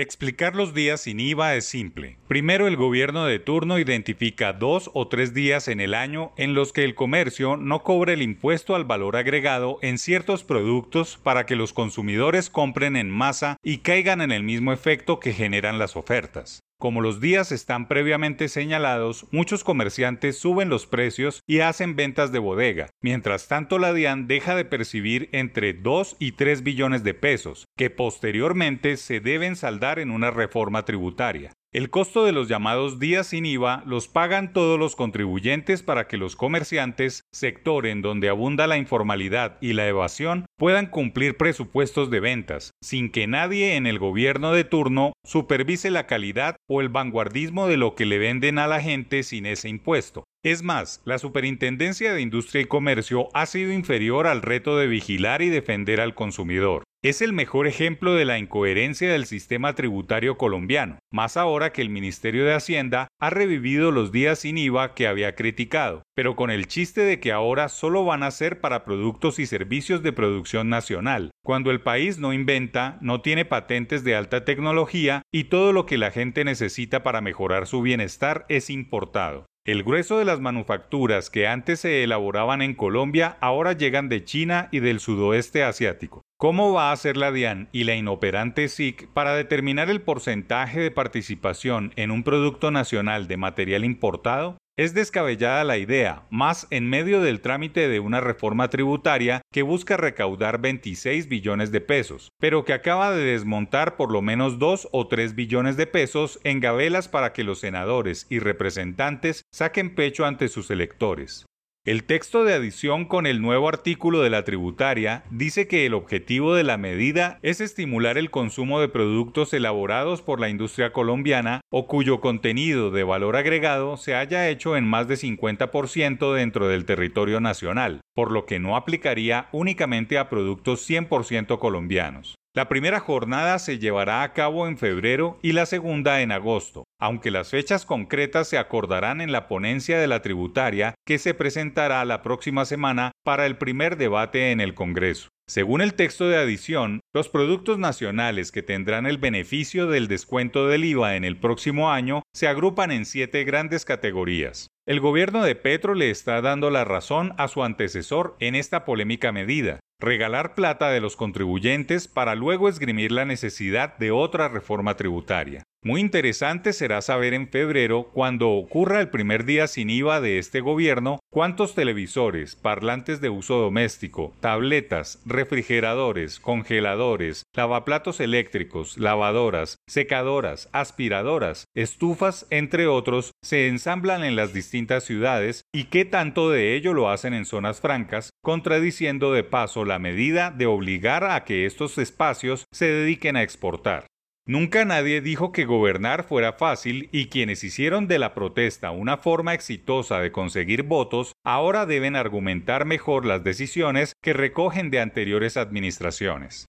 Explicar 0.00 0.56
los 0.56 0.72
días 0.72 1.02
sin 1.02 1.20
IVA 1.20 1.56
es 1.56 1.66
simple. 1.66 2.16
Primero, 2.26 2.66
el 2.66 2.76
gobierno 2.76 3.26
de 3.26 3.38
turno 3.38 3.78
identifica 3.78 4.54
dos 4.54 4.90
o 4.94 5.08
tres 5.08 5.34
días 5.34 5.68
en 5.68 5.78
el 5.78 5.92
año 5.92 6.32
en 6.38 6.54
los 6.54 6.72
que 6.72 6.84
el 6.84 6.94
comercio 6.94 7.58
no 7.58 7.82
cobra 7.82 8.14
el 8.14 8.22
impuesto 8.22 8.74
al 8.74 8.86
valor 8.86 9.18
agregado 9.18 9.78
en 9.82 9.98
ciertos 9.98 10.42
productos 10.42 11.18
para 11.22 11.44
que 11.44 11.54
los 11.54 11.74
consumidores 11.74 12.48
compren 12.48 12.96
en 12.96 13.10
masa 13.10 13.58
y 13.62 13.80
caigan 13.80 14.22
en 14.22 14.32
el 14.32 14.42
mismo 14.42 14.72
efecto 14.72 15.20
que 15.20 15.34
generan 15.34 15.78
las 15.78 15.96
ofertas. 15.96 16.60
Como 16.80 17.02
los 17.02 17.20
días 17.20 17.52
están 17.52 17.88
previamente 17.88 18.48
señalados, 18.48 19.26
muchos 19.32 19.64
comerciantes 19.64 20.38
suben 20.38 20.70
los 20.70 20.86
precios 20.86 21.42
y 21.46 21.60
hacen 21.60 21.94
ventas 21.94 22.32
de 22.32 22.38
bodega. 22.38 22.88
Mientras 23.02 23.48
tanto, 23.48 23.78
la 23.78 23.92
DIAN 23.92 24.26
deja 24.26 24.54
de 24.54 24.64
percibir 24.64 25.28
entre 25.32 25.74
2 25.74 26.16
y 26.18 26.32
3 26.32 26.62
billones 26.62 27.04
de 27.04 27.12
pesos, 27.12 27.66
que 27.76 27.90
posteriormente 27.90 28.96
se 28.96 29.20
deben 29.20 29.56
saldar 29.56 29.98
en 29.98 30.10
una 30.10 30.30
reforma 30.30 30.86
tributaria. 30.86 31.52
El 31.72 31.88
costo 31.88 32.24
de 32.24 32.32
los 32.32 32.48
llamados 32.48 32.98
días 32.98 33.28
sin 33.28 33.46
IVA 33.46 33.84
los 33.86 34.08
pagan 34.08 34.52
todos 34.52 34.76
los 34.76 34.96
contribuyentes 34.96 35.84
para 35.84 36.08
que 36.08 36.16
los 36.16 36.34
comerciantes, 36.34 37.22
sector 37.30 37.86
en 37.86 38.02
donde 38.02 38.28
abunda 38.28 38.66
la 38.66 38.76
informalidad 38.76 39.56
y 39.60 39.74
la 39.74 39.86
evasión, 39.86 40.46
puedan 40.58 40.86
cumplir 40.86 41.36
presupuestos 41.36 42.10
de 42.10 42.18
ventas, 42.18 42.72
sin 42.82 43.12
que 43.12 43.28
nadie 43.28 43.76
en 43.76 43.86
el 43.86 44.00
gobierno 44.00 44.50
de 44.50 44.64
turno 44.64 45.12
supervise 45.24 45.92
la 45.92 46.08
calidad 46.08 46.56
o 46.68 46.80
el 46.80 46.88
vanguardismo 46.88 47.68
de 47.68 47.76
lo 47.76 47.94
que 47.94 48.04
le 48.04 48.18
venden 48.18 48.58
a 48.58 48.66
la 48.66 48.80
gente 48.80 49.22
sin 49.22 49.46
ese 49.46 49.68
impuesto. 49.68 50.24
Es 50.42 50.64
más, 50.64 51.00
la 51.04 51.18
Superintendencia 51.18 52.12
de 52.12 52.20
Industria 52.20 52.62
y 52.62 52.64
Comercio 52.64 53.28
ha 53.32 53.46
sido 53.46 53.72
inferior 53.72 54.26
al 54.26 54.42
reto 54.42 54.76
de 54.76 54.88
vigilar 54.88 55.40
y 55.40 55.50
defender 55.50 56.00
al 56.00 56.16
consumidor. 56.16 56.82
Es 57.02 57.22
el 57.22 57.32
mejor 57.32 57.66
ejemplo 57.66 58.14
de 58.14 58.26
la 58.26 58.38
incoherencia 58.38 59.10
del 59.10 59.24
sistema 59.24 59.74
tributario 59.74 60.36
colombiano, 60.36 60.98
más 61.10 61.38
ahora 61.38 61.72
que 61.72 61.80
el 61.80 61.88
Ministerio 61.88 62.44
de 62.44 62.52
Hacienda 62.52 63.08
ha 63.18 63.30
revivido 63.30 63.90
los 63.90 64.12
días 64.12 64.40
sin 64.40 64.58
IVA 64.58 64.94
que 64.94 65.06
había 65.06 65.34
criticado, 65.34 66.02
pero 66.14 66.36
con 66.36 66.50
el 66.50 66.66
chiste 66.66 67.00
de 67.00 67.18
que 67.18 67.32
ahora 67.32 67.70
solo 67.70 68.04
van 68.04 68.22
a 68.22 68.30
ser 68.30 68.60
para 68.60 68.84
productos 68.84 69.38
y 69.38 69.46
servicios 69.46 70.02
de 70.02 70.12
producción 70.12 70.68
nacional, 70.68 71.30
cuando 71.42 71.70
el 71.70 71.80
país 71.80 72.18
no 72.18 72.34
inventa, 72.34 72.98
no 73.00 73.22
tiene 73.22 73.46
patentes 73.46 74.04
de 74.04 74.14
alta 74.14 74.44
tecnología 74.44 75.22
y 75.32 75.44
todo 75.44 75.72
lo 75.72 75.86
que 75.86 75.96
la 75.96 76.10
gente 76.10 76.44
necesita 76.44 77.02
para 77.02 77.22
mejorar 77.22 77.66
su 77.66 77.80
bienestar 77.80 78.44
es 78.50 78.68
importado. 78.68 79.46
El 79.64 79.84
grueso 79.84 80.18
de 80.18 80.26
las 80.26 80.40
manufacturas 80.40 81.30
que 81.30 81.46
antes 81.46 81.80
se 81.80 82.02
elaboraban 82.02 82.60
en 82.60 82.74
Colombia 82.74 83.38
ahora 83.40 83.72
llegan 83.72 84.10
de 84.10 84.22
China 84.22 84.68
y 84.70 84.80
del 84.80 85.00
sudoeste 85.00 85.64
asiático. 85.64 86.20
¿Cómo 86.40 86.72
va 86.72 86.90
a 86.90 86.96
ser 86.96 87.18
la 87.18 87.32
DIAN 87.32 87.68
y 87.70 87.84
la 87.84 87.96
inoperante 87.96 88.68
SIC 88.68 89.08
para 89.08 89.34
determinar 89.34 89.90
el 89.90 90.00
porcentaje 90.00 90.80
de 90.80 90.90
participación 90.90 91.92
en 91.96 92.10
un 92.10 92.22
producto 92.22 92.70
nacional 92.70 93.28
de 93.28 93.36
material 93.36 93.84
importado? 93.84 94.56
Es 94.78 94.94
descabellada 94.94 95.64
la 95.64 95.76
idea, 95.76 96.22
más 96.30 96.66
en 96.70 96.88
medio 96.88 97.20
del 97.20 97.42
trámite 97.42 97.88
de 97.88 98.00
una 98.00 98.22
reforma 98.22 98.70
tributaria 98.70 99.42
que 99.52 99.60
busca 99.60 99.98
recaudar 99.98 100.62
26 100.62 101.28
billones 101.28 101.72
de 101.72 101.82
pesos, 101.82 102.30
pero 102.40 102.64
que 102.64 102.72
acaba 102.72 103.12
de 103.12 103.22
desmontar 103.22 103.96
por 103.96 104.10
lo 104.10 104.22
menos 104.22 104.58
2 104.58 104.88
o 104.92 105.08
3 105.08 105.34
billones 105.34 105.76
de 105.76 105.86
pesos 105.86 106.40
en 106.44 106.60
gabelas 106.60 107.08
para 107.08 107.34
que 107.34 107.44
los 107.44 107.60
senadores 107.60 108.26
y 108.30 108.38
representantes 108.38 109.42
saquen 109.52 109.94
pecho 109.94 110.24
ante 110.24 110.48
sus 110.48 110.70
electores. 110.70 111.44
El 111.86 112.04
texto 112.04 112.44
de 112.44 112.52
adición 112.52 113.06
con 113.06 113.26
el 113.26 113.40
nuevo 113.40 113.66
artículo 113.66 114.20
de 114.20 114.28
la 114.28 114.44
tributaria 114.44 115.24
dice 115.30 115.66
que 115.66 115.86
el 115.86 115.94
objetivo 115.94 116.54
de 116.54 116.62
la 116.62 116.76
medida 116.76 117.38
es 117.40 117.62
estimular 117.62 118.18
el 118.18 118.30
consumo 118.30 118.80
de 118.80 118.90
productos 118.90 119.54
elaborados 119.54 120.20
por 120.20 120.40
la 120.40 120.50
industria 120.50 120.92
colombiana 120.92 121.62
o 121.70 121.86
cuyo 121.86 122.20
contenido 122.20 122.90
de 122.90 123.02
valor 123.02 123.34
agregado 123.36 123.96
se 123.96 124.14
haya 124.14 124.50
hecho 124.50 124.76
en 124.76 124.86
más 124.86 125.08
de 125.08 125.14
50% 125.14 126.34
dentro 126.34 126.68
del 126.68 126.84
territorio 126.84 127.40
nacional, 127.40 128.02
por 128.14 128.30
lo 128.30 128.44
que 128.44 128.58
no 128.58 128.76
aplicaría 128.76 129.48
únicamente 129.50 130.18
a 130.18 130.28
productos 130.28 130.86
100% 130.86 131.58
colombianos. 131.58 132.34
La 132.52 132.68
primera 132.68 132.98
jornada 132.98 133.60
se 133.60 133.78
llevará 133.78 134.24
a 134.24 134.32
cabo 134.32 134.66
en 134.66 134.76
febrero 134.76 135.38
y 135.40 135.52
la 135.52 135.66
segunda 135.66 136.20
en 136.20 136.32
agosto, 136.32 136.82
aunque 136.98 137.30
las 137.30 137.50
fechas 137.50 137.86
concretas 137.86 138.48
se 138.48 138.58
acordarán 138.58 139.20
en 139.20 139.30
la 139.30 139.46
ponencia 139.46 140.00
de 140.00 140.08
la 140.08 140.20
tributaria 140.20 140.96
que 141.06 141.18
se 141.18 141.32
presentará 141.32 142.04
la 142.04 142.22
próxima 142.22 142.64
semana 142.64 143.12
para 143.24 143.46
el 143.46 143.56
primer 143.56 143.96
debate 143.96 144.50
en 144.50 144.60
el 144.60 144.74
Congreso. 144.74 145.28
Según 145.48 145.80
el 145.80 145.94
texto 145.94 146.28
de 146.28 146.38
adición, 146.38 146.98
los 147.14 147.28
productos 147.28 147.78
nacionales 147.78 148.50
que 148.50 148.62
tendrán 148.64 149.06
el 149.06 149.18
beneficio 149.18 149.86
del 149.86 150.08
descuento 150.08 150.66
del 150.66 150.84
IVA 150.84 151.14
en 151.14 151.24
el 151.24 151.36
próximo 151.36 151.92
año 151.92 152.22
se 152.34 152.48
agrupan 152.48 152.90
en 152.90 153.04
siete 153.04 153.44
grandes 153.44 153.84
categorías. 153.84 154.66
El 154.88 154.98
gobierno 154.98 155.44
de 155.44 155.54
Petro 155.54 155.94
le 155.94 156.10
está 156.10 156.40
dando 156.40 156.70
la 156.70 156.84
razón 156.84 157.32
a 157.38 157.46
su 157.46 157.62
antecesor 157.62 158.36
en 158.40 158.56
esta 158.56 158.84
polémica 158.84 159.30
medida, 159.30 159.78
regalar 160.00 160.54
plata 160.54 160.90
de 160.90 161.00
los 161.00 161.16
contribuyentes 161.16 162.08
para 162.08 162.34
luego 162.34 162.68
esgrimir 162.68 163.12
la 163.12 163.24
necesidad 163.24 163.96
de 163.98 164.10
otra 164.10 164.48
reforma 164.48 164.96
tributaria. 164.96 165.62
Muy 165.82 166.02
interesante 166.02 166.74
será 166.74 167.00
saber 167.00 167.32
en 167.32 167.48
febrero, 167.48 168.10
cuando 168.12 168.50
ocurra 168.50 169.00
el 169.00 169.08
primer 169.08 169.46
día 169.46 169.66
sin 169.66 169.88
IVA 169.88 170.20
de 170.20 170.38
este 170.38 170.60
gobierno, 170.60 171.20
cuántos 171.30 171.74
televisores, 171.74 172.54
parlantes 172.54 173.22
de 173.22 173.30
uso 173.30 173.56
doméstico, 173.56 174.34
tabletas, 174.40 175.22
refrigeradores, 175.24 176.38
congeladores, 176.38 177.44
lavaplatos 177.54 178.20
eléctricos, 178.20 178.98
lavadoras, 178.98 179.78
secadoras, 179.86 180.68
aspiradoras, 180.72 181.64
estufas, 181.74 182.46
entre 182.50 182.86
otros, 182.86 183.30
se 183.40 183.66
ensamblan 183.66 184.22
en 184.22 184.36
las 184.36 184.52
distintas 184.52 185.04
ciudades 185.04 185.62
y 185.72 185.84
qué 185.84 186.04
tanto 186.04 186.50
de 186.50 186.74
ello 186.76 186.92
lo 186.92 187.08
hacen 187.08 187.32
en 187.32 187.46
zonas 187.46 187.80
francas, 187.80 188.29
contradiciendo 188.42 189.32
de 189.32 189.44
paso 189.44 189.84
la 189.84 189.98
medida 189.98 190.50
de 190.50 190.66
obligar 190.66 191.24
a 191.24 191.44
que 191.44 191.66
estos 191.66 191.98
espacios 191.98 192.66
se 192.70 192.86
dediquen 192.86 193.36
a 193.36 193.42
exportar. 193.42 194.06
Nunca 194.46 194.84
nadie 194.84 195.20
dijo 195.20 195.52
que 195.52 195.64
gobernar 195.64 196.24
fuera 196.24 196.54
fácil 196.54 197.08
y 197.12 197.26
quienes 197.26 197.62
hicieron 197.62 198.08
de 198.08 198.18
la 198.18 198.34
protesta 198.34 198.90
una 198.90 199.18
forma 199.18 199.54
exitosa 199.54 200.20
de 200.20 200.32
conseguir 200.32 200.82
votos 200.82 201.32
ahora 201.44 201.86
deben 201.86 202.16
argumentar 202.16 202.84
mejor 202.84 203.26
las 203.26 203.44
decisiones 203.44 204.14
que 204.22 204.32
recogen 204.32 204.90
de 204.90 205.00
anteriores 205.00 205.56
administraciones. 205.56 206.66